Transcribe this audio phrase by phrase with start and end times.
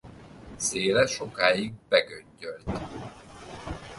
[0.57, 2.77] Széle sokáig begöngyölt.